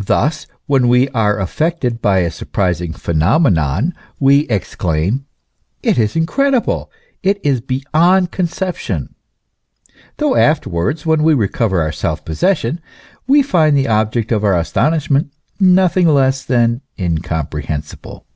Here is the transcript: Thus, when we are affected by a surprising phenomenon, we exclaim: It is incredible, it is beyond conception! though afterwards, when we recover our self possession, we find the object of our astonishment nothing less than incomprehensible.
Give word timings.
Thus, 0.00 0.48
when 0.66 0.88
we 0.88 1.08
are 1.10 1.38
affected 1.38 2.02
by 2.02 2.18
a 2.18 2.32
surprising 2.32 2.92
phenomenon, 2.92 3.94
we 4.18 4.40
exclaim: 4.48 5.24
It 5.84 5.98
is 5.98 6.16
incredible, 6.16 6.90
it 7.22 7.38
is 7.44 7.60
beyond 7.60 8.32
conception! 8.32 9.14
though 10.16 10.34
afterwards, 10.34 11.06
when 11.06 11.22
we 11.22 11.32
recover 11.32 11.80
our 11.80 11.92
self 11.92 12.24
possession, 12.24 12.80
we 13.28 13.40
find 13.40 13.76
the 13.76 13.86
object 13.86 14.32
of 14.32 14.42
our 14.42 14.58
astonishment 14.58 15.30
nothing 15.60 16.08
less 16.08 16.44
than 16.44 16.80
incomprehensible. 16.98 18.26